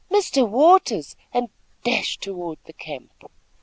[0.11, 0.49] Mr.
[0.49, 1.49] Waters!" and
[1.83, 3.23] dashed toward the camp.